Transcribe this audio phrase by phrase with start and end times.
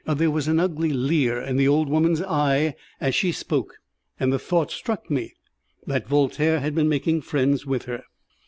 [0.07, 3.75] There was an ugly leer in the old woman's eye as she spoke,
[4.19, 5.35] and the thought struck me
[5.85, 8.03] that Voltaire had been making friends with her.